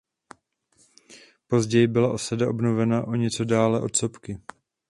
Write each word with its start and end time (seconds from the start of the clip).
Později 1.47 1.87
byla 1.87 2.13
osada 2.13 2.49
obnovena 2.49 3.07
o 3.07 3.15
něco 3.15 3.45
dále 3.45 3.81
od 3.81 3.95
sopky. 3.95 4.39